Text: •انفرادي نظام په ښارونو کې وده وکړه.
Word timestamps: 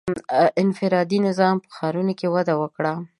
•انفرادي 0.61 1.17
نظام 1.27 1.55
په 1.63 1.67
ښارونو 1.75 2.13
کې 2.19 2.27
وده 2.35 2.53
وکړه. 2.61 2.93